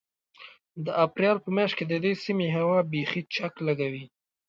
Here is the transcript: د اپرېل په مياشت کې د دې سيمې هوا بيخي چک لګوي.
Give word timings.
د 0.85 0.87
اپرېل 1.05 1.37
په 1.41 1.49
مياشت 1.55 1.75
کې 1.77 1.85
د 1.87 1.93
دې 2.03 2.13
سيمې 2.23 2.47
هوا 2.57 2.79
بيخي 2.91 3.21
چک 3.35 3.53
لګوي. 3.67 4.05